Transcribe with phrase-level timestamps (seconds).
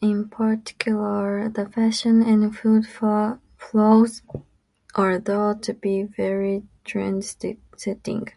[0.00, 4.22] In particular, the fashion and food floors
[4.96, 8.32] are thought to be very trendsetting.